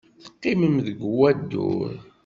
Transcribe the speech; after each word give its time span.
Teqqimem 0.23 0.75
deg 0.85 0.99
wadur. 1.17 1.93